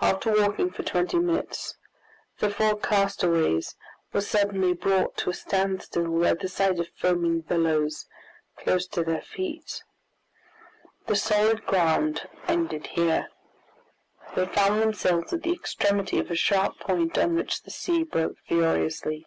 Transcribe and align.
After 0.00 0.32
walking 0.32 0.72
for 0.72 0.82
twenty 0.82 1.16
minutes, 1.16 1.76
the 2.40 2.50
four 2.50 2.76
castaways 2.76 3.76
were 4.12 4.20
suddenly 4.20 4.72
brought 4.72 5.16
to 5.18 5.30
a 5.30 5.32
standstill 5.32 6.18
by 6.18 6.34
the 6.34 6.48
sight 6.48 6.80
of 6.80 6.88
foaming 6.96 7.40
billows 7.42 8.06
close 8.56 8.88
to 8.88 9.04
their 9.04 9.20
feet. 9.20 9.84
The 11.06 11.14
solid 11.14 11.64
ground 11.66 12.28
ended 12.48 12.88
here. 12.98 13.28
They 14.34 14.46
found 14.46 14.82
themselves 14.82 15.32
at 15.32 15.44
the 15.44 15.52
extremity 15.52 16.18
of 16.18 16.32
a 16.32 16.34
sharp 16.34 16.80
point 16.80 17.16
on 17.16 17.36
which 17.36 17.62
the 17.62 17.70
sea 17.70 18.02
broke 18.02 18.36
furiously. 18.40 19.24